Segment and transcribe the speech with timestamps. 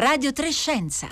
[0.00, 1.08] Radio Trescenza.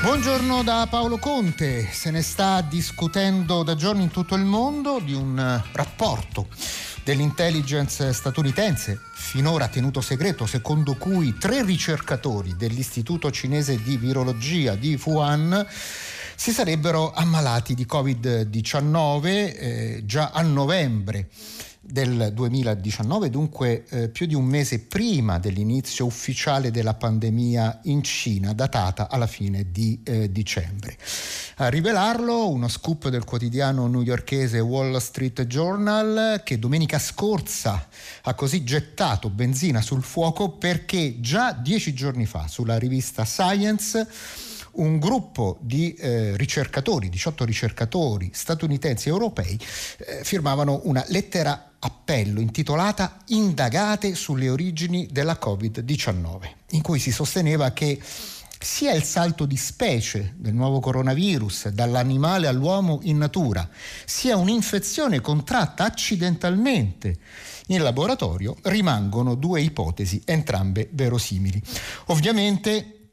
[0.00, 5.12] Buongiorno da Paolo Conte, se ne sta discutendo da giorni in tutto il mondo di
[5.12, 6.48] un rapporto
[7.02, 9.00] dell'intelligence statunitense,
[9.34, 15.66] finora tenuto segreto, secondo cui tre ricercatori dell'Istituto cinese di virologia di Wuhan
[16.36, 21.26] si sarebbero ammalati di Covid-19 eh, già a novembre
[21.86, 28.52] del 2019, dunque eh, più di un mese prima dell'inizio ufficiale della pandemia in Cina,
[28.52, 30.96] datata alla fine di eh, dicembre.
[31.56, 37.88] A rivelarlo uno scoop del quotidiano newyorkese Wall Street Journal che domenica scorsa
[38.22, 44.08] ha così gettato benzina sul fuoco perché già dieci giorni fa sulla rivista Science
[44.76, 49.58] un gruppo di eh, ricercatori, 18 ricercatori statunitensi e europei,
[49.98, 57.72] eh, firmavano una lettera appello intitolata Indagate sulle origini della Covid-19, in cui si sosteneva
[57.72, 58.00] che
[58.64, 63.68] sia il salto di specie del nuovo coronavirus dall'animale all'uomo in natura,
[64.06, 67.18] sia un'infezione contratta accidentalmente
[67.66, 71.62] in laboratorio, rimangono due ipotesi, entrambe verosimili.
[72.06, 73.03] Ovviamente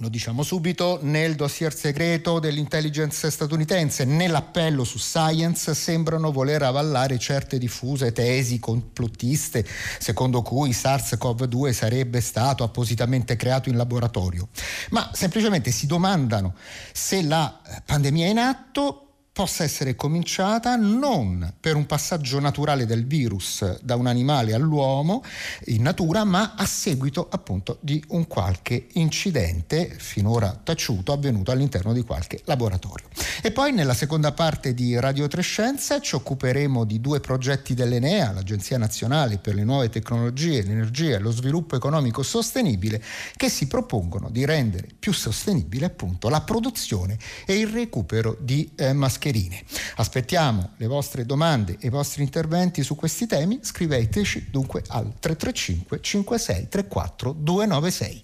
[0.00, 7.58] lo diciamo subito, nel dossier segreto dell'intelligence statunitense, nell'appello su Science sembrano voler avallare certe
[7.58, 9.66] diffuse tesi complottiste
[9.98, 14.48] secondo cui SARS-CoV-2 sarebbe stato appositamente creato in laboratorio,
[14.90, 16.54] ma semplicemente si domandano
[16.92, 19.09] se la pandemia è in atto
[19.40, 25.24] possa essere cominciata non per un passaggio naturale del virus da un animale all'uomo
[25.68, 32.02] in natura, ma a seguito appunto di un qualche incidente finora taciuto avvenuto all'interno di
[32.02, 33.06] qualche laboratorio.
[33.40, 38.76] E poi nella seconda parte di Radio Trescenza ci occuperemo di due progetti dell'Enea, l'Agenzia
[38.76, 43.02] Nazionale per le Nuove Tecnologie, l'Energia e lo Sviluppo Economico Sostenibile,
[43.36, 47.16] che si propongono di rendere più sostenibile appunto la produzione
[47.46, 49.62] e il recupero di eh, mascherine mascherine.
[49.96, 56.00] Aspettiamo le vostre domande e i vostri interventi su questi temi, scriveteci dunque al 335
[56.00, 58.20] 56 34 296.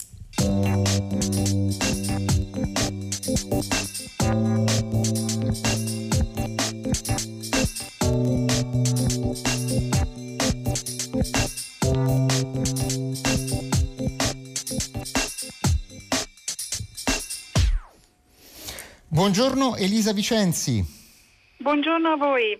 [19.17, 20.85] Buongiorno Elisa Vicenzi.
[21.57, 22.55] Buongiorno a voi.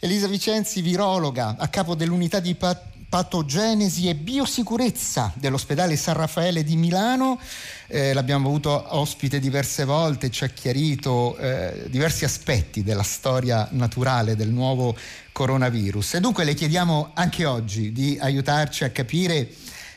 [0.00, 6.74] Elisa Vicenzi, virologa, a capo dell'unità di pat- patogenesi e biosicurezza dell'ospedale San Raffaele di
[6.74, 7.38] Milano.
[7.86, 14.34] Eh, l'abbiamo avuto ospite diverse volte, ci ha chiarito eh, diversi aspetti della storia naturale
[14.34, 14.96] del nuovo
[15.30, 16.14] coronavirus.
[16.14, 19.48] E dunque le chiediamo anche oggi di aiutarci a capire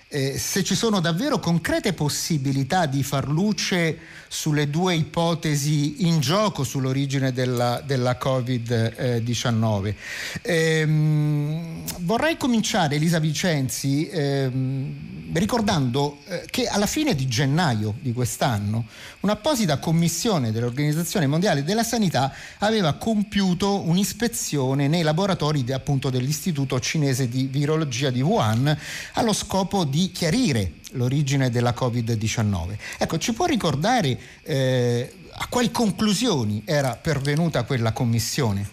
[0.07, 3.97] eh, se ci sono davvero concrete possibilità di far luce
[4.35, 9.95] sulle due ipotesi in gioco sull'origine della, della Covid-19.
[10.41, 18.85] Ehm, vorrei cominciare, Elisa Vicenzi, ehm, ricordando eh, che alla fine di gennaio di quest'anno
[19.21, 27.47] un'apposita commissione dell'Organizzazione Mondiale della Sanità aveva compiuto un'ispezione nei laboratori appunto, dell'Istituto Cinese di
[27.47, 28.77] Virologia di Wuhan
[29.13, 32.77] allo scopo di chiarire l'origine della Covid-19.
[32.99, 38.69] Ecco, ci può ricordare eh, a quali conclusioni era pervenuta quella commissione?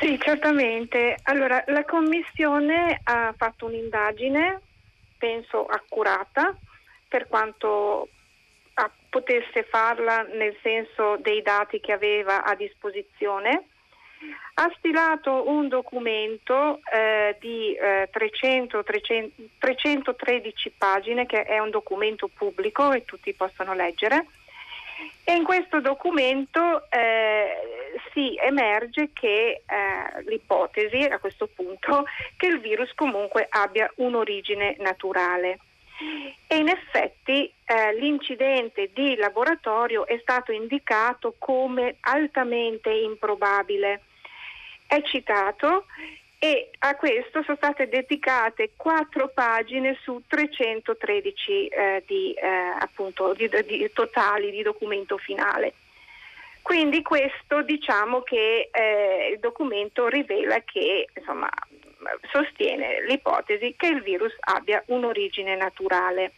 [0.00, 1.16] Sì, certamente.
[1.22, 4.60] Allora, la commissione ha fatto un'indagine,
[5.16, 6.54] penso accurata,
[7.08, 8.08] per quanto
[9.14, 13.68] potesse farla nel senso dei dati che aveva a disposizione
[14.54, 22.28] ha stilato un documento eh, di eh, 300, 300, 313 pagine che è un documento
[22.28, 24.26] pubblico e tutti possono leggere
[25.24, 32.04] e in questo documento eh, si emerge che eh, l'ipotesi a questo punto
[32.36, 35.58] che il virus comunque abbia un'origine naturale.
[36.46, 44.02] E in effetti eh, l'incidente di laboratorio è stato indicato come altamente improbabile
[44.94, 45.86] è citato
[46.38, 52.46] e a questo sono state dedicate quattro pagine su 313 eh, di, eh,
[52.78, 55.72] appunto, di, di, totali di documento finale.
[56.60, 61.48] Quindi questo diciamo che eh, il documento rivela che insomma,
[62.30, 66.32] sostiene l'ipotesi che il virus abbia un'origine naturale.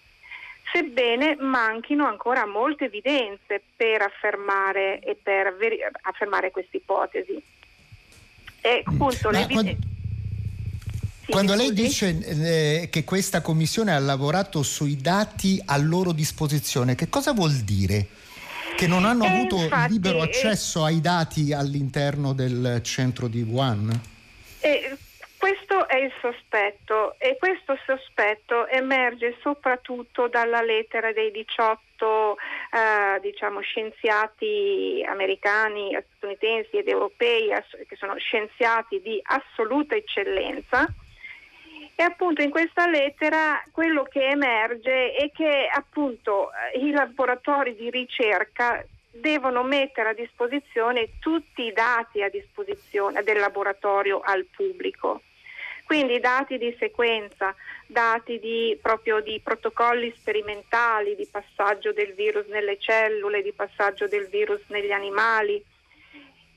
[0.73, 7.56] sebbene manchino ancora molte evidenze per affermare, per veri- affermare questa ipotesi.
[8.67, 9.77] E appunto quando,
[11.29, 17.09] quando lei dice eh, che questa commissione ha lavorato sui dati a loro disposizione, che
[17.09, 18.09] cosa vuol dire?
[18.77, 24.01] Che non hanno avuto infatti, libero eh, accesso ai dati all'interno del centro di Wuhan?
[24.59, 24.97] Eh,
[25.47, 33.61] questo è il sospetto e questo sospetto emerge soprattutto dalla lettera dei 18 eh, diciamo,
[33.61, 37.53] scienziati americani, statunitensi ed europei
[37.87, 40.85] che sono scienziati di assoluta eccellenza.
[41.95, 48.85] E appunto in questa lettera quello che emerge è che appunto i laboratori di ricerca
[49.13, 55.21] devono mettere a disposizione tutti i dati a disposizione del laboratorio al pubblico.
[55.87, 57.55] Quindi dati di sequenza,
[57.87, 64.27] dati di, proprio di protocolli sperimentali, di passaggio del virus nelle cellule, di passaggio del
[64.27, 65.65] virus negli animali.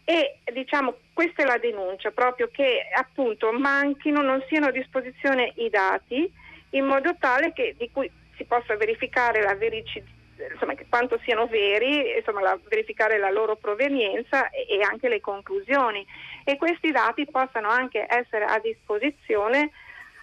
[0.04, 5.70] E diciamo questa è la denuncia, proprio che appunto manchino, non siano a disposizione i
[5.70, 6.34] dati
[6.72, 10.19] in modo tale che di cui si possa verificare la vericità
[10.52, 16.06] insomma, quanto siano veri, insomma, la, verificare la loro provenienza e, e, anche le conclusioni
[16.44, 19.72] e questi dati possano anche essere a disposizione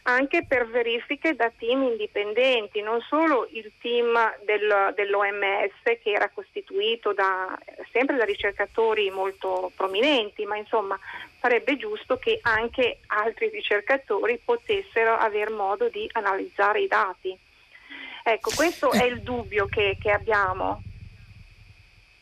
[0.09, 7.13] anche per verifiche da team indipendenti, non solo il team del, dell'OMS che era costituito
[7.13, 7.59] da,
[7.91, 10.99] sempre da ricercatori molto prominenti, ma insomma
[11.41, 17.37] sarebbe giusto che anche altri ricercatori potessero aver modo di analizzare i dati.
[18.29, 20.83] Ecco, questo è il dubbio che, che abbiamo.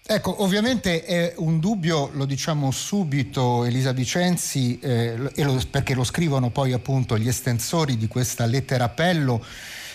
[0.07, 6.51] Ecco, ovviamente è un dubbio, lo diciamo subito Elisa Vicenzi, eh, lo, perché lo scrivono
[6.51, 9.43] poi appunto gli estensori di questa lettera appello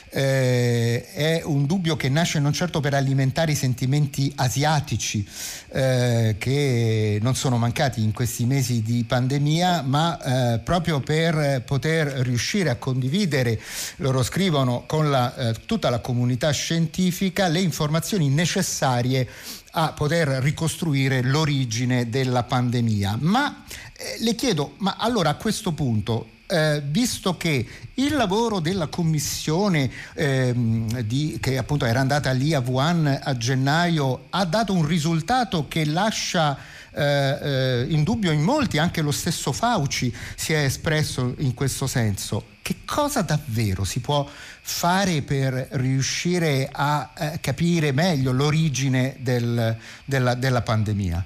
[0.09, 5.27] eh, è un dubbio che nasce non certo per alimentare i sentimenti asiatici
[5.71, 12.07] eh, che non sono mancati in questi mesi di pandemia, ma eh, proprio per poter
[12.21, 13.59] riuscire a condividere,
[13.97, 19.27] loro scrivono, con la, eh, tutta la comunità scientifica le informazioni necessarie
[19.71, 23.17] a poter ricostruire l'origine della pandemia.
[23.19, 23.63] Ma
[23.95, 29.89] eh, le chiedo, ma allora a questo punto eh, visto che il lavoro della commissione
[30.13, 35.67] ehm, di, che appunto era andata lì a Wuhan a gennaio ha dato un risultato
[35.67, 36.57] che lascia
[36.91, 41.85] eh, eh, in dubbio in molti, anche lo stesso Fauci si è espresso in questo
[41.85, 42.57] senso.
[42.61, 44.27] Che cosa davvero si può
[44.61, 51.25] fare per riuscire a eh, capire meglio l'origine del, della, della pandemia?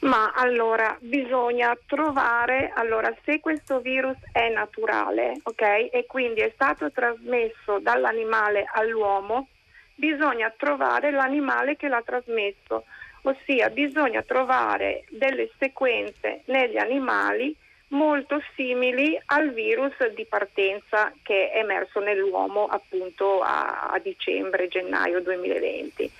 [0.00, 6.92] Ma allora bisogna trovare, allora se questo virus è naturale, ok, e quindi è stato
[6.92, 9.48] trasmesso dall'animale all'uomo,
[9.96, 12.84] bisogna trovare l'animale che l'ha trasmesso,
[13.22, 17.54] ossia bisogna trovare delle sequenze negli animali
[17.88, 25.20] molto simili al virus di partenza che è emerso nell'uomo appunto a, a dicembre, gennaio
[25.22, 26.10] 2020.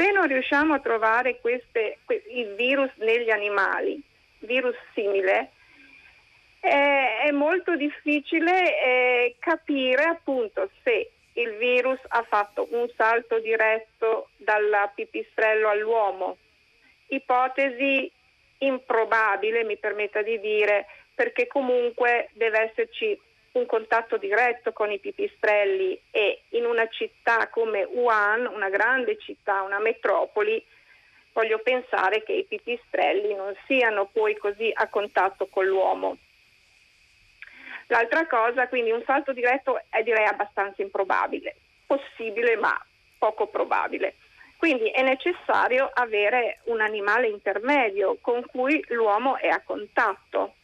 [0.00, 1.98] Se non riusciamo a trovare queste,
[2.30, 4.00] il virus negli animali,
[4.38, 5.50] virus simile,
[6.60, 14.30] eh, è molto difficile eh, capire appunto se il virus ha fatto un salto diretto
[14.38, 16.38] dal pipistrello all'uomo.
[17.08, 18.10] Ipotesi
[18.60, 23.20] improbabile, mi permetta di dire, perché comunque deve esserci
[23.52, 29.62] un contatto diretto con i pipistrelli e in una città come Wuhan, una grande città,
[29.62, 30.64] una metropoli,
[31.32, 36.18] voglio pensare che i pipistrelli non siano poi così a contatto con l'uomo.
[37.88, 42.80] L'altra cosa, quindi un salto diretto è direi abbastanza improbabile, possibile ma
[43.18, 44.14] poco probabile.
[44.56, 50.54] Quindi è necessario avere un animale intermedio con cui l'uomo è a contatto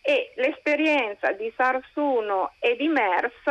[0.00, 3.42] e l'esperienza di SARS-1 e di MERS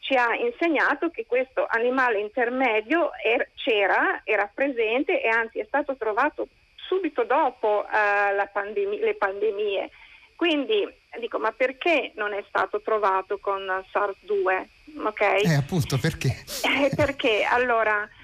[0.00, 5.96] ci ha insegnato che questo animale intermedio er- c'era, era presente e anzi è stato
[5.96, 9.90] trovato subito dopo uh, pandem- le pandemie.
[10.34, 14.66] Quindi dico, ma perché non è stato trovato con SARS-2?
[15.04, 15.42] Okay?
[15.42, 16.28] Eh, appunto, perché?
[16.62, 18.17] Eh, perché allora eh,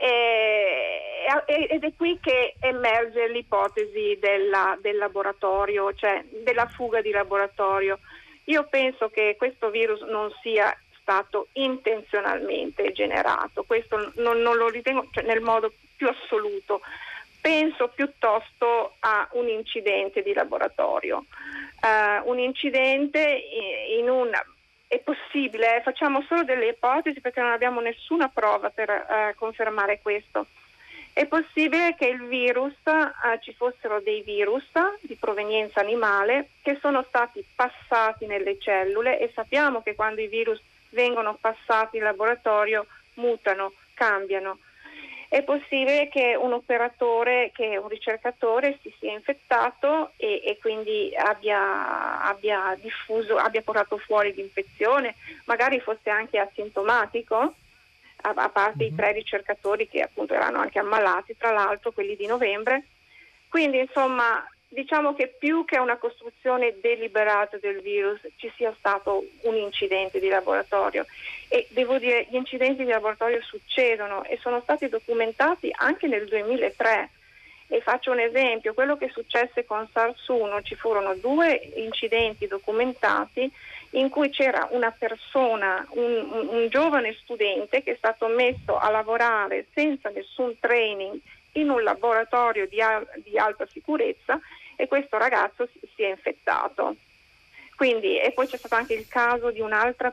[0.00, 7.98] ed è qui che emerge l'ipotesi della, del laboratorio, cioè della fuga di laboratorio.
[8.44, 15.08] Io penso che questo virus non sia stato intenzionalmente generato, questo non, non lo ritengo
[15.10, 16.80] cioè, nel modo più assoluto.
[17.40, 23.20] Penso piuttosto a un incidente di laboratorio, uh, un incidente
[23.96, 24.30] in un
[24.88, 30.46] è possibile, facciamo solo delle ipotesi perché non abbiamo nessuna prova per eh, confermare questo.
[31.12, 34.64] È possibile che il virus, eh, ci fossero dei virus
[35.00, 40.60] di provenienza animale che sono stati passati nelle cellule e sappiamo che quando i virus
[40.90, 44.58] vengono passati in laboratorio mutano, cambiano
[45.28, 52.22] è possibile che un operatore, che un ricercatore si sia infettato e, e quindi abbia,
[52.22, 58.88] abbia, diffuso, abbia portato fuori l'infezione, magari fosse anche asintomatico, a, a parte mm-hmm.
[58.88, 58.96] i mhm.
[58.96, 62.84] tre ricercatori che appunto erano anche ammalati, tra l'altro quelli di novembre.
[63.50, 69.54] Quindi insomma diciamo che più che una costruzione deliberata del virus ci sia stato un
[69.56, 71.06] incidente di laboratorio.
[71.48, 77.10] E devo dire gli incidenti di laboratorio succedono e sono stati documentati anche nel 2003
[77.70, 83.50] e faccio un esempio, quello che successe con SARS-1 ci furono due incidenti documentati
[83.90, 89.66] in cui c'era una persona, un, un, giovane studente che è stato messo a lavorare
[89.74, 91.20] senza nessun training
[91.52, 92.78] in un laboratorio di,
[93.22, 94.40] di alta sicurezza
[94.80, 96.94] e questo ragazzo si, è infettato.
[97.74, 99.60] Quindi, e poi c'è stato anche il caso di,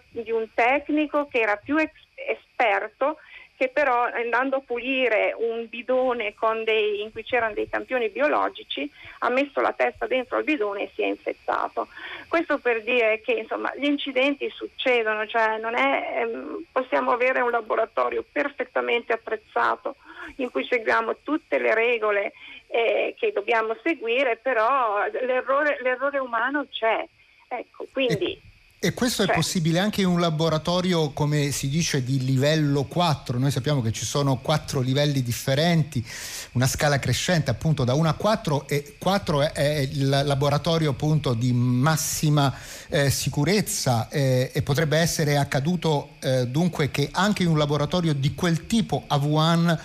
[0.09, 1.77] di un tecnico che era più
[2.15, 3.17] esperto
[3.57, 6.33] che però andando a pulire un bidone
[6.63, 10.91] dei, in cui c'erano dei campioni biologici ha messo la testa dentro al bidone e
[10.93, 11.87] si è infettato.
[12.27, 18.25] Questo per dire che insomma, gli incidenti succedono, cioè è, ehm, possiamo avere un laboratorio
[18.29, 19.95] perfettamente attrezzato
[20.37, 22.33] in cui seguiamo tutte le regole
[22.67, 27.05] eh, che dobbiamo seguire, però l'errore, l'errore umano c'è.
[27.47, 28.53] Ecco, quindi...
[28.77, 29.35] E questo è cioè.
[29.35, 33.39] possibile anche in un laboratorio, come si dice, di livello 4.
[33.39, 36.05] Noi sappiamo che ci sono quattro livelli differenti,
[36.51, 41.51] una scala crescente appunto da 1 a 4 e 4 è il laboratorio appunto di
[41.51, 42.53] massima
[42.89, 48.35] eh, sicurezza eh, e potrebbe essere accaduto eh, dunque che anche in un laboratorio di
[48.35, 49.79] quel tipo a Wuhan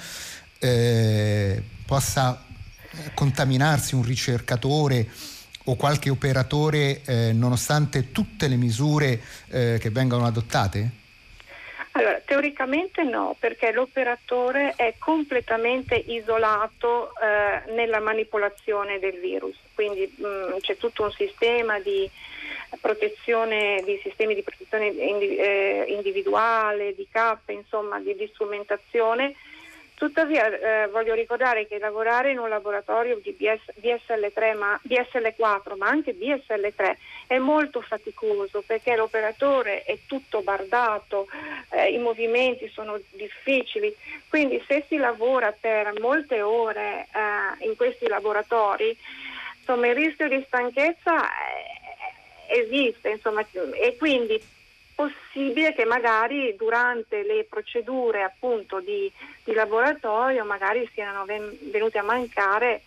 [0.59, 2.45] eh, possa
[3.15, 5.09] contaminarsi un ricercatore
[5.65, 10.99] o qualche operatore eh, nonostante tutte le misure eh, che vengono adottate?
[11.93, 20.25] Allora, teoricamente no, perché l'operatore è completamente isolato eh, nella manipolazione del virus, quindi mh,
[20.25, 22.09] mm, c'è tutto un sistema di
[22.81, 29.35] protezione, di sistemi di protezione eh, individuale, di cappe, insomma, di, di strumentazione
[30.01, 35.89] Tuttavia eh, voglio ricordare che lavorare in un laboratorio di BS, BSL3, ma, BSL4 ma
[35.89, 41.27] anche BSL3 è molto faticoso perché l'operatore è tutto bardato,
[41.69, 43.95] eh, i movimenti sono difficili,
[44.31, 48.97] quindi se si lavora per molte ore eh, in questi laboratori
[49.59, 54.43] insomma, il rischio di stanchezza eh, esiste insomma, e quindi
[55.01, 59.11] possibile che magari durante le procedure appunto di,
[59.45, 62.83] di laboratorio magari siano ven- venute a mancare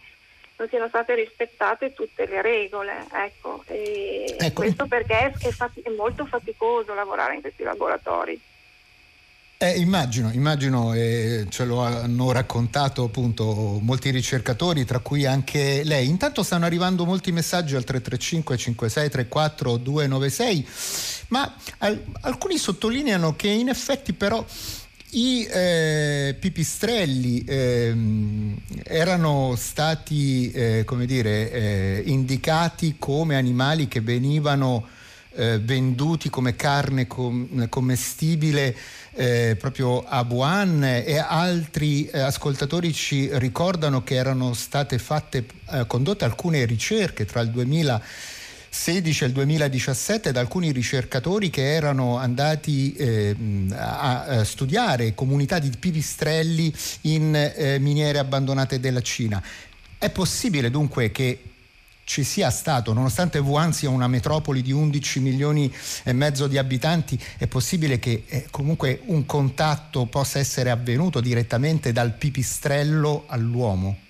[0.56, 3.08] non siano state rispettate tutte le regole.
[3.12, 3.64] Ecco.
[3.68, 4.62] ecco.
[4.62, 8.40] Questo perché è, fat- è molto faticoso lavorare in questi laboratori.
[9.64, 16.10] Eh, immagino, immagino eh, ce lo hanno raccontato appunto molti ricercatori, tra cui anche lei.
[16.10, 23.68] Intanto stanno arrivando molti messaggi al 335 5634 296, ma al- alcuni sottolineano che in
[23.68, 24.46] effetti però
[25.16, 27.96] i eh, pipistrelli eh,
[28.84, 34.88] erano stati eh, come dire, eh, indicati come animali che venivano
[35.36, 38.76] eh, venduti come carne com- commestibile
[39.16, 45.86] eh, proprio a Wuhan e altri eh, ascoltatori ci ricordano che erano state fatte, eh,
[45.88, 48.02] condotte alcune ricerche tra il 2000 e
[48.74, 53.36] 16 al 2017 da alcuni ricercatori che erano andati eh,
[53.70, 59.42] a, a, studiare comunità di pipistrelli in eh, miniere abbandonate della Cina.
[59.96, 61.40] È possibile dunque che
[62.04, 65.72] ci sia stato, nonostante Wuhan sia una metropoli di 11 milioni
[66.04, 71.92] e mezzo di abitanti, è possibile che eh, comunque un contatto possa essere avvenuto direttamente
[71.92, 74.03] dal pipistrello all'uomo?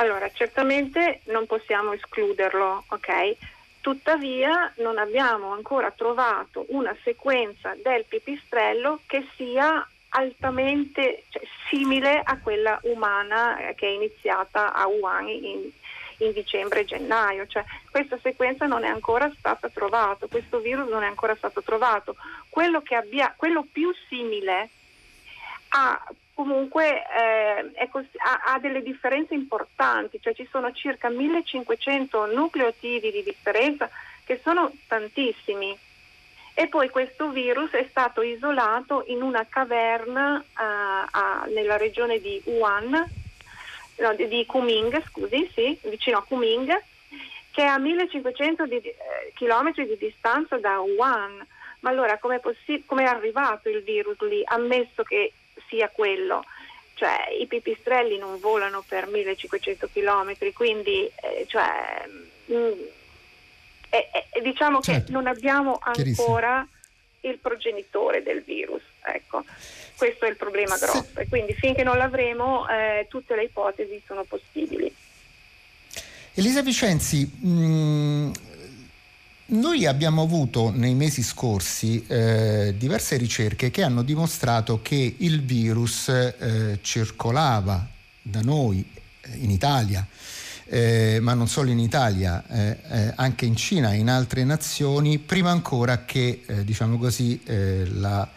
[0.00, 3.36] Allora, certamente non possiamo escluderlo, ok?
[3.82, 12.38] Tuttavia non abbiamo ancora trovato una sequenza del pipistrello che sia altamente cioè, simile a
[12.38, 15.70] quella umana eh, che è iniziata a Wuhan in,
[16.18, 21.02] in dicembre e gennaio, cioè questa sequenza non è ancora stata trovata, questo virus non
[21.02, 22.16] è ancora stato trovato.
[22.48, 24.70] Quello, abbia, quello più simile
[25.68, 26.02] ha
[26.40, 27.02] comunque
[27.76, 33.90] eh, così, ha, ha, delle differenze importanti, cioè ci sono circa 1500 nucleotidi di differenza
[34.24, 35.76] che sono tantissimi
[36.54, 42.40] e poi questo virus è stato isolato in una caverna uh, uh, nella regione di
[42.46, 42.90] Wuhan,
[43.98, 46.82] no, di, di Kuming, scusi, sì, vicino a Kuming,
[47.50, 48.94] che è a 1500 di, eh,
[49.34, 51.46] km di distanza da Wuhan.
[51.80, 55.32] Ma allora come è arrivato il virus lì, ammesso che
[55.70, 56.44] sia quello?
[56.94, 62.06] Cioè, i pipistrelli non volano per 1500 km, quindi eh, cioè,
[62.44, 62.54] mh,
[63.88, 65.06] e, e, diciamo certo.
[65.06, 66.66] che non abbiamo ancora
[67.20, 68.82] il progenitore del virus.
[69.02, 69.44] Ecco,
[69.96, 71.06] questo è il problema grosso.
[71.14, 71.20] Sì.
[71.20, 74.94] E quindi finché non l'avremo, eh, tutte le ipotesi sono possibili.
[76.34, 78.32] Elisa Vicenzi, mh, mm,
[79.50, 86.08] noi abbiamo avuto nei mesi scorsi eh, diverse ricerche che hanno dimostrato che il virus
[86.08, 87.88] eh, circolava
[88.22, 88.84] da noi
[89.20, 90.06] eh, in Italia
[90.72, 95.18] eh, ma non solo in Italia, eh, eh, anche in Cina e in altre nazioni,
[95.18, 98.28] prima ancora che diciamo così, la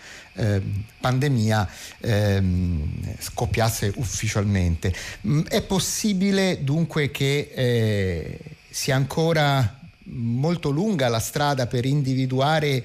[1.00, 4.92] pandemia ehm, scoppiasse ufficialmente.
[5.28, 12.84] Mm, è possibile dunque che sia ancora molto lunga la strada per individuare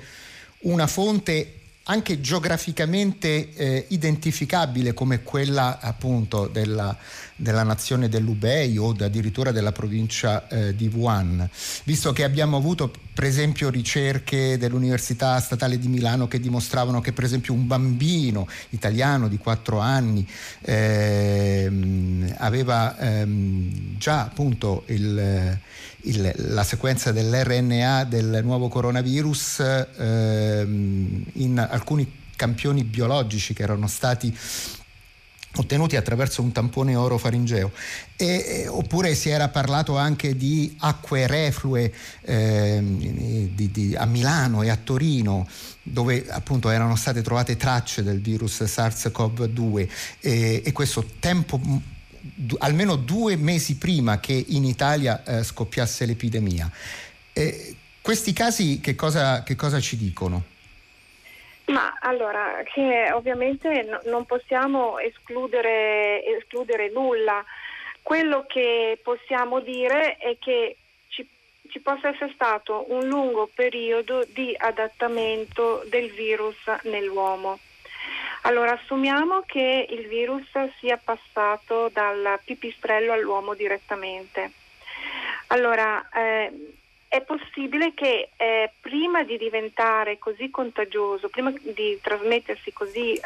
[0.61, 6.95] una fonte anche geograficamente eh, identificabile come quella appunto della,
[7.39, 11.49] della nazione dell'Ubei o addirittura della provincia eh, di Wuhan,
[11.85, 17.25] visto che abbiamo avuto per esempio ricerche dell'Università Statale di Milano che dimostravano che per
[17.25, 20.29] esempio un bambino italiano di 4 anni
[20.63, 25.59] ehm, aveva ehm, già appunto il
[26.03, 34.37] il, la sequenza dell'RNA del nuovo coronavirus ehm, in alcuni campioni biologici che erano stati
[35.57, 37.73] ottenuti attraverso un tampone orofaringeo
[38.17, 42.81] e, oppure si era parlato anche di acque reflue eh,
[43.55, 45.49] di, di, a Milano e a Torino
[45.83, 49.89] dove appunto erano state trovate tracce del virus SARS-CoV-2
[50.21, 51.61] e, e questo tempo
[52.59, 56.71] almeno due mesi prima che in Italia eh, scoppiasse l'epidemia.
[57.33, 60.45] Eh, questi casi che cosa, che cosa, ci dicono?
[61.69, 67.45] Ma allora, che ovviamente no, non possiamo escludere, escludere, nulla.
[68.03, 70.77] Quello che possiamo dire è che
[71.09, 71.29] ci,
[71.69, 77.59] ci possa essere stato un lungo periodo di adattamento del virus nell'uomo.
[78.43, 84.53] Allora, assumiamo che il virus sia passato dal pipistrello all'uomo direttamente.
[85.49, 86.78] Allora, eh,
[87.09, 93.23] è possibile che eh, prima di diventare così contagioso, prima di trasmettersi così eh,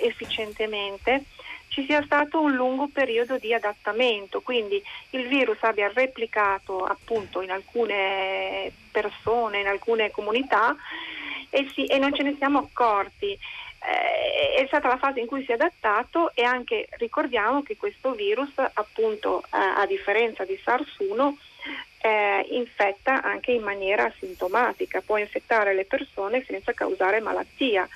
[0.00, 1.24] efficientemente,
[1.68, 7.50] ci sia stato un lungo periodo di adattamento, quindi il virus abbia replicato appunto in
[7.50, 10.74] alcune persone, in alcune comunità
[11.50, 13.32] e, sì, e non ce ne siamo accorti.
[13.32, 18.12] Eh, è stata la fase in cui si è adattato e anche ricordiamo che questo
[18.12, 21.34] virus appunto eh, a differenza di SARS-1
[22.06, 27.88] eh, infetta anche in maniera asintomatica, può infettare le persone senza causare malattia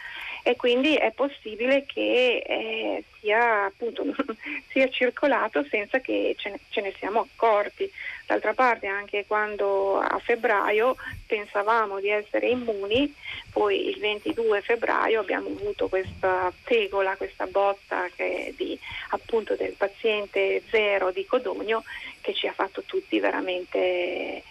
[0.42, 4.04] e quindi è possibile che eh, sia, appunto,
[4.70, 7.90] sia, circolato senza che ce ne, ce ne, siamo accorti.
[8.26, 13.12] D'altra parte anche quando a febbraio pensavamo di essere immuni,
[13.50, 18.08] poi il 22 febbraio abbiamo avuto questa tegola, questa botta
[18.56, 18.78] di,
[19.10, 21.82] appunto, del paziente zero di Codogno
[22.20, 24.44] che ci ha fatto tutti veramente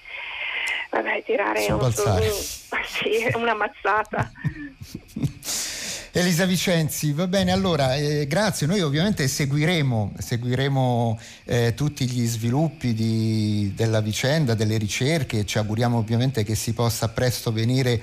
[0.90, 1.92] vabbè, tirare un, un,
[2.86, 4.30] sì, una mazzata.
[6.12, 12.96] Elisa Vicenzi, va bene, allora eh, grazie, noi ovviamente seguiremo, seguiremo eh, tutti gli sviluppi
[12.96, 18.02] di, della vicenda, delle ricerche, ci auguriamo ovviamente che si possa presto venire eh,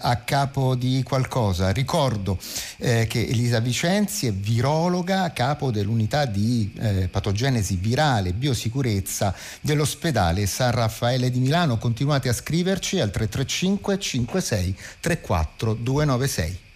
[0.00, 1.70] a capo di qualcosa.
[1.70, 2.36] Ricordo
[2.78, 10.44] eh, che Elisa Vicenzi è virologa, capo dell'unità di eh, patogenesi virale e biosicurezza dell'ospedale
[10.46, 11.78] San Raffaele di Milano.
[11.78, 16.66] Continuate a scriverci al 335 56 34 296.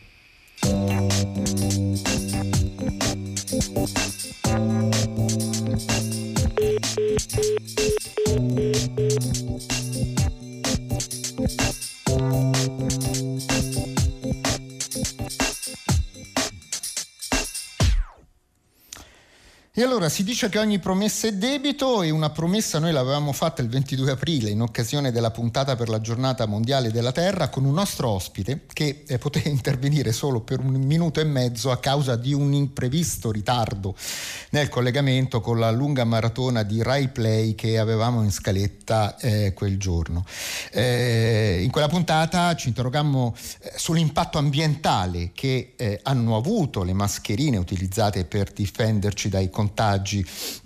[0.64, 1.02] Thank
[3.96, 4.01] you.
[19.82, 23.68] Allora si dice che ogni promessa è debito e una promessa noi l'avevamo fatta il
[23.68, 28.08] 22 aprile in occasione della puntata per la giornata mondiale della Terra con un nostro
[28.08, 32.52] ospite che eh, poteva intervenire solo per un minuto e mezzo a causa di un
[32.52, 33.96] imprevisto ritardo
[34.50, 39.78] nel collegamento con la lunga maratona di Rai Play che avevamo in scaletta eh, quel
[39.78, 40.24] giorno.
[40.70, 47.56] Eh, in quella puntata ci interrogammo eh, sull'impatto ambientale che eh, hanno avuto le mascherine
[47.56, 49.70] utilizzate per difenderci dai contagi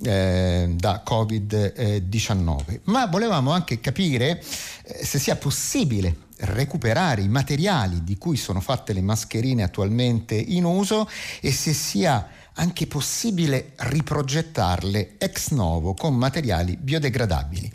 [0.02, 4.42] eh, da Covid-19, ma volevamo anche capire
[4.82, 10.64] eh, se sia possibile recuperare i materiali di cui sono fatte le mascherine attualmente in
[10.64, 11.08] uso
[11.40, 17.70] e se sia anche possibile riprogettarle ex novo con materiali biodegradabili.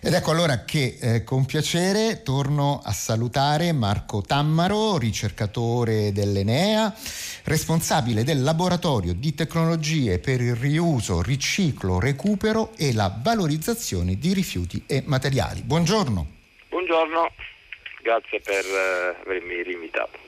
[0.00, 6.94] Ed ecco allora che eh, con piacere torno a salutare Marco Tammaro, ricercatore dell'Enea,
[7.44, 14.84] responsabile del laboratorio di tecnologie per il riuso, riciclo, recupero e la valorizzazione di rifiuti
[14.86, 15.62] e materiali.
[15.62, 16.34] Buongiorno.
[16.68, 17.32] Buongiorno,
[18.02, 20.18] grazie per uh, avermi rinvitato.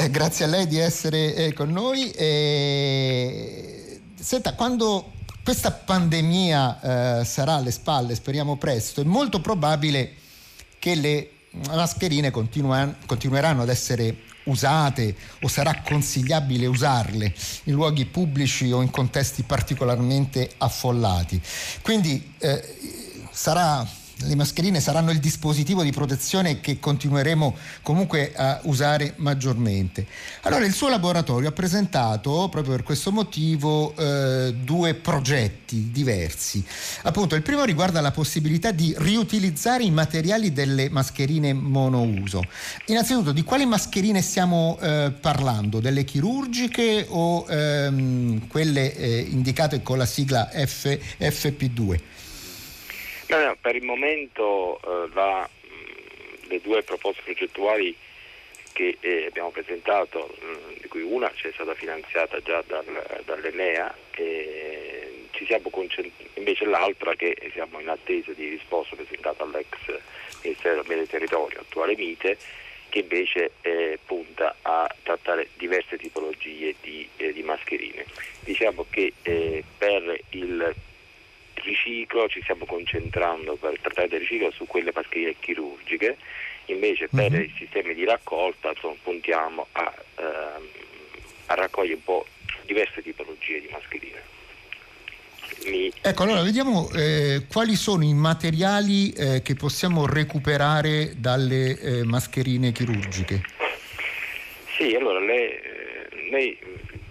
[0.00, 2.10] Eh, grazie a lei di essere eh, con noi.
[2.12, 4.00] E...
[4.18, 5.12] Senta, quando
[5.44, 10.14] questa pandemia eh, sarà alle spalle, speriamo presto, è molto probabile
[10.78, 11.30] che le
[11.68, 17.34] mascherine continua- continueranno ad essere usate o sarà consigliabile usarle
[17.64, 21.38] in luoghi pubblici o in contesti particolarmente affollati.
[21.82, 22.76] Quindi eh,
[23.32, 23.86] sarà
[24.22, 30.06] le mascherine saranno il dispositivo di protezione che continueremo comunque a usare maggiormente.
[30.42, 36.64] Allora il suo laboratorio ha presentato proprio per questo motivo eh, due progetti diversi.
[37.02, 42.42] Appunto il primo riguarda la possibilità di riutilizzare i materiali delle mascherine monouso.
[42.86, 45.80] Innanzitutto di quali mascherine stiamo eh, parlando?
[45.80, 51.98] Delle chirurgiche o ehm, quelle eh, indicate con la sigla F, FP2?
[53.30, 57.96] No, no, per il momento eh, la, mh, le due proposte progettuali
[58.72, 65.28] che eh, abbiamo presentato, mh, di cui una c'è stata finanziata già dal, dall'Enea, e
[66.34, 69.68] invece l'altra che siamo in attesa di risposta presentata all'ex
[70.42, 72.36] Ministero dell'Ambiente e Territorio, attuale Mite,
[72.88, 78.04] che invece eh, punta a trattare diverse tipologie di, eh, di mascherine.
[78.40, 80.74] Diciamo che eh, per il
[81.62, 86.16] riciclo ci stiamo concentrando per trattare del riciclo su quelle mascherine chirurgiche,
[86.66, 87.42] invece per mm-hmm.
[87.42, 90.68] i sistemi di raccolta insomma, puntiamo a, ehm,
[91.46, 92.26] a raccogliere un po'
[92.64, 94.38] diverse tipologie di mascherine.
[95.66, 95.92] Mi...
[96.00, 102.72] Ecco, allora vediamo eh, quali sono i materiali eh, che possiamo recuperare dalle eh, mascherine
[102.72, 103.42] chirurgiche.
[104.76, 106.56] Sì, allora le, noi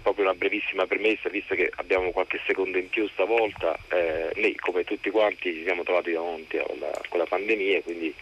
[0.02, 4.84] proprio una brevissima premessa, visto che abbiamo qualche secondo in più stavolta, eh, noi come
[4.84, 8.14] tutti quanti ci siamo trovati davanti alla, con la pandemia, quindi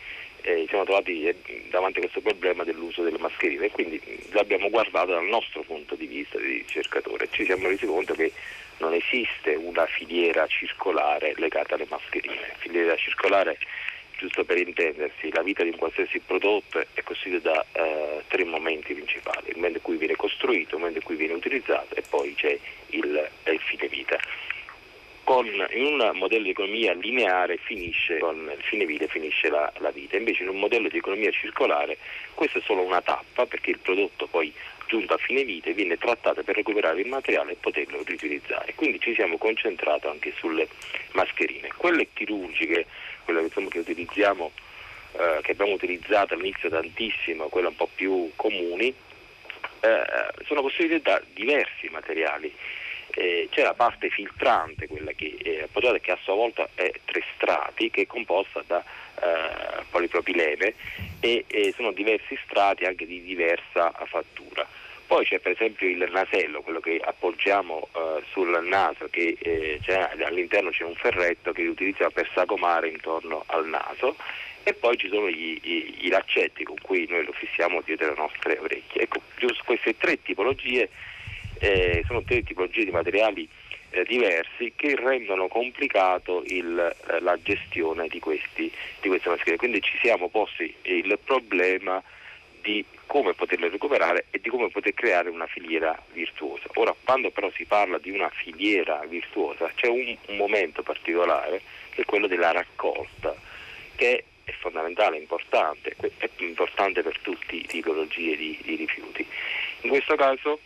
[0.42, 1.36] eh, siamo trovati eh,
[1.70, 4.00] davanti a questo problema dell'uso delle mascherine e quindi
[4.32, 7.28] l'abbiamo guardato dal nostro punto di vista di ricercatore.
[7.30, 8.32] Ci siamo resi conto che
[8.78, 12.54] non esiste una filiera circolare legata alle mascherine.
[12.58, 13.58] Filiera circolare
[14.18, 18.92] giusto per intendersi, la vita di un qualsiasi prodotto è costituita da eh, tre momenti
[18.92, 22.34] principali, il momento in cui viene costruito, il momento in cui viene utilizzato e poi
[22.34, 24.18] c'è il, il fine vita.
[25.22, 29.90] Con, in un modello di economia lineare finisce, con il fine vita finisce la, la,
[29.90, 31.98] vita, invece in un modello di economia circolare
[32.32, 34.52] questa è solo una tappa perché il prodotto poi
[34.86, 38.72] giunto a fine vita viene trattato per recuperare il materiale e poterlo riutilizzare.
[38.74, 40.66] Quindi ci siamo concentrati anche sulle
[41.12, 41.68] mascherine.
[41.76, 42.86] Quelle chirurgiche
[43.28, 44.52] quella insomma, che utilizziamo,
[45.12, 48.88] eh, che abbiamo utilizzato all'inizio tantissimo, quelle un po' più comuni,
[49.80, 50.02] eh,
[50.46, 52.50] sono costituite da diversi materiali.
[53.10, 57.22] Eh, c'è la parte filtrante, quella che è appoggiata che a sua volta è tre
[57.34, 58.82] strati, che è composta da
[59.20, 60.74] eh, polipropilene
[61.20, 64.66] e, e sono diversi strati anche di diversa fattura.
[65.08, 69.80] Poi c'è per esempio il nasello, quello che appoggiamo eh, sul naso, che eh,
[70.22, 74.16] all'interno c'è un ferretto che utilizziamo per sagomare intorno al naso
[74.64, 78.16] e poi ci sono gli, i, i, laccetti con cui noi lo fissiamo dietro le
[78.18, 79.00] nostre orecchie.
[79.00, 79.22] Ecco,
[79.64, 80.90] queste tre tipologie
[81.58, 83.48] eh, sono tre tipologie di materiali
[83.88, 89.56] eh, diversi che rendono complicato il, eh, la gestione di, questi, di queste mascherine.
[89.56, 92.02] Quindi ci siamo posti il problema
[92.60, 96.68] di come poterle recuperare e di come poter creare una filiera virtuosa.
[96.74, 102.02] Ora, quando però si parla di una filiera virtuosa, c'è un, un momento particolare che
[102.02, 103.34] è quello della raccolta,
[103.96, 109.26] che è fondamentale, importante, è importante per tutte le tipologie di, di rifiuti.
[109.80, 110.60] In questo caso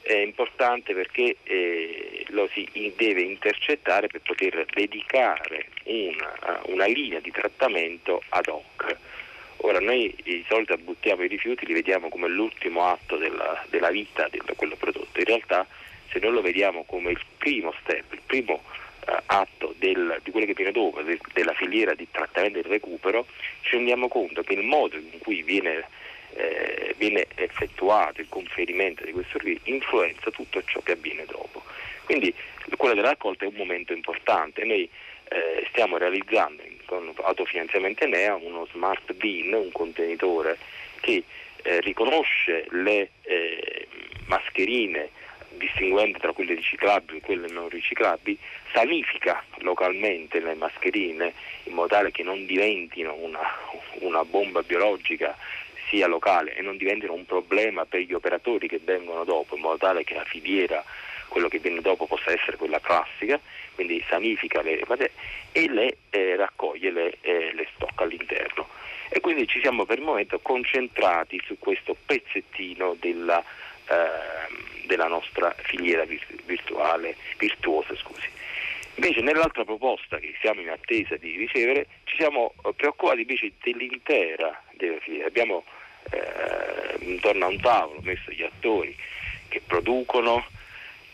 [0.00, 7.30] è importante perché eh, lo si deve intercettare per poter dedicare una, una linea di
[7.30, 8.96] trattamento ad hoc.
[9.66, 14.28] Ora noi di solito buttiamo i rifiuti, li vediamo come l'ultimo atto della, della vita
[14.30, 15.66] di quello prodotto, in realtà
[16.10, 18.62] se noi lo vediamo come il primo step, il primo
[19.06, 23.24] uh, atto del, di quello che viene dopo, de, della filiera di trattamento e recupero,
[23.62, 25.88] ci rendiamo conto che il modo in cui viene,
[26.34, 31.62] eh, viene effettuato il conferimento di questo servizio influenza tutto ciò che avviene dopo.
[32.04, 32.34] Quindi
[32.76, 34.62] quello della raccolta è un momento importante.
[34.62, 34.86] Noi
[35.30, 40.58] eh, stiamo realizzando con autofinanziamento Enea uno smart bin, un contenitore
[41.00, 41.24] che
[41.62, 43.86] eh, riconosce le eh,
[44.26, 45.10] mascherine
[45.56, 48.38] distinguendo tra quelle riciclabili e quelle non riciclabili,
[48.72, 51.32] sanifica localmente le mascherine
[51.64, 53.40] in modo tale che non diventino una,
[54.00, 55.36] una bomba biologica
[55.88, 59.78] sia locale e non diventino un problema per gli operatori che vengono dopo, in modo
[59.78, 60.84] tale che la filiera,
[61.34, 63.40] quello che viene dopo, possa essere quella classica,
[63.74, 65.10] quindi sanifica le materie
[65.50, 68.68] e le eh, raccoglie, le, eh, le stocca all'interno.
[69.08, 75.52] E quindi ci siamo per il momento concentrati su questo pezzettino della, eh, della nostra
[75.58, 77.96] filiera virtuale, virtuosa.
[77.96, 78.28] Scusi.
[78.94, 85.00] Invece nell'altra proposta che siamo in attesa di ricevere ci siamo preoccupati invece dell'intera della
[85.00, 85.26] filiera.
[85.26, 85.64] Abbiamo
[86.12, 88.96] eh, intorno a un tavolo messo gli attori
[89.48, 90.46] che producono,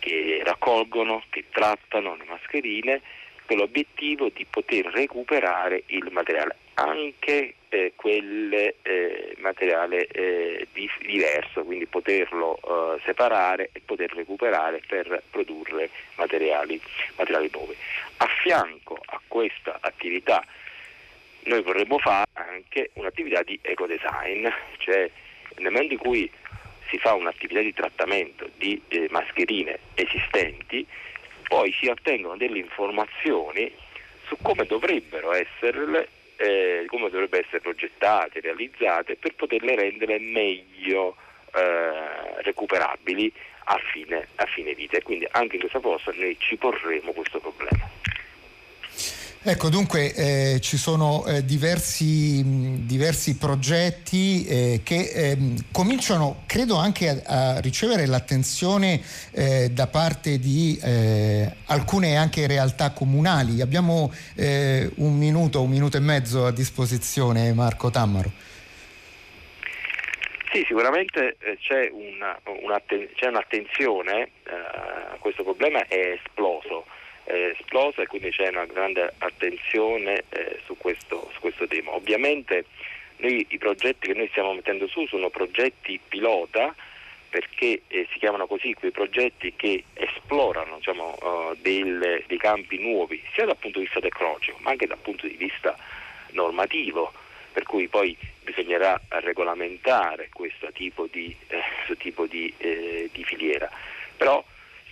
[0.01, 3.01] che raccolgono, che trattano le mascherine
[3.47, 11.63] con l'obiettivo di poter recuperare il materiale, anche eh, quel eh, materiale eh, di, diverso,
[11.63, 16.81] quindi poterlo eh, separare e poter recuperare per produrre materiali,
[17.17, 17.77] materiali nuovi.
[18.19, 20.45] A fianco a questa attività
[21.45, 24.47] noi vorremmo fare anche un'attività di ecodesign,
[24.79, 25.11] cioè
[25.57, 26.31] nel momento in cui
[26.91, 30.87] si fa un'attività di trattamento di eh, mascherine esistenti,
[31.49, 33.73] poi si ottengono delle informazioni
[34.27, 41.17] su come dovrebbero essere, eh, come dovrebbero essere progettate, realizzate per poterle rendere meglio
[41.55, 43.33] eh, recuperabili
[43.65, 44.97] a fine, a fine vita.
[44.97, 47.89] E quindi anche in questa cosa noi ci porremo questo problema.
[49.43, 56.77] Ecco, dunque eh, ci sono eh, diversi, mh, diversi, progetti eh, che ehm, cominciano, credo,
[56.77, 59.01] anche a, a ricevere l'attenzione
[59.33, 63.63] eh, da parte di eh, alcune anche realtà comunali.
[63.63, 68.31] Abbiamo eh, un minuto, un minuto e mezzo a disposizione, Marco Tammaro.
[70.53, 72.79] Sì, sicuramente c'è, una, una,
[73.15, 74.33] c'è un'attenzione,
[75.21, 76.85] questo problema è esploso
[77.31, 81.95] eh, esplosa e quindi c'è una grande attenzione eh, su, questo, su, questo, tema.
[81.95, 82.65] Ovviamente
[83.19, 86.75] noi, i progetti che noi stiamo mettendo su sono progetti pilota
[87.29, 93.23] perché eh, si chiamano così quei progetti che esplorano diciamo, uh, del, dei campi nuovi
[93.33, 95.77] sia dal punto di vista tecnologico ma anche dal punto di vista
[96.31, 97.13] normativo
[97.53, 103.71] per cui poi bisognerà regolamentare questo tipo di, eh, questo tipo di, eh, di filiera.
[104.17, 104.43] Però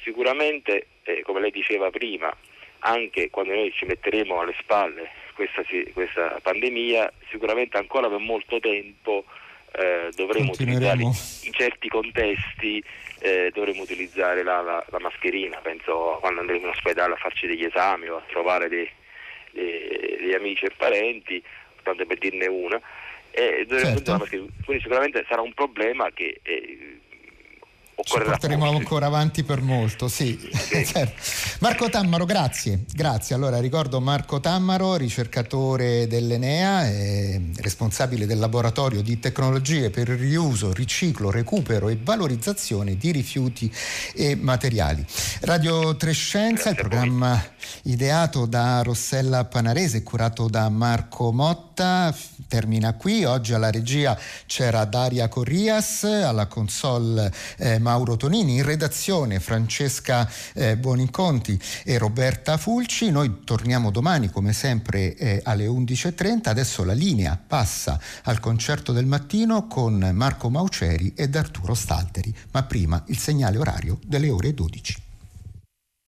[0.03, 2.35] sicuramente eh, come lei diceva prima,
[2.81, 9.25] anche quando noi ci metteremo alle spalle questa, questa pandemia, sicuramente ancora per molto tempo
[9.73, 12.83] eh, dovremo utilizzare in certi contesti
[13.21, 17.65] eh, dovremo utilizzare la, la, la, mascherina, penso quando andremo in ospedale a farci degli
[17.65, 18.89] esami o a trovare dei,
[19.51, 21.43] dei, degli amici e parenti,
[21.83, 22.81] tanto per dirne una.
[23.31, 24.19] Eh, certo.
[24.65, 26.99] Quindi sicuramente sarà un problema che eh,
[28.05, 30.39] ci porteremo ancora avanti per molto, sì.
[30.87, 31.13] certo.
[31.61, 32.85] Marco Tammaro, grazie.
[32.93, 33.35] Grazie.
[33.35, 36.89] Allora ricordo Marco Tammaro, ricercatore dell'Enea,
[37.57, 43.73] responsabile del laboratorio di tecnologie per il riuso, riciclo, recupero e valorizzazione di rifiuti
[44.15, 45.05] e materiali.
[45.41, 47.43] Radio Trescenza, il programma
[47.85, 51.68] ideato da Rossella Panarese e curato da Marco Motta,
[52.49, 53.25] termina qui.
[53.25, 60.77] Oggi alla regia c'era Daria Corrias, alla console eh, Mauro Tonini, in redazione Francesca eh,
[60.77, 63.11] Buoniconti e Roberta Fulci.
[63.11, 66.49] Noi torniamo domani come sempre eh, alle 11.30.
[66.49, 72.63] Adesso la linea passa al concerto del mattino con Marco Mauceri ed Arturo Stalteri, ma
[72.65, 75.08] prima il segnale orario delle ore 12.